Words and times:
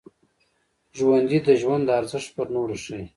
ژوندي 0.97 1.37
د 1.47 1.49
ژوند 1.61 1.85
ارزښت 1.99 2.29
پر 2.35 2.47
نورو 2.55 2.75
ښيي 2.83 3.03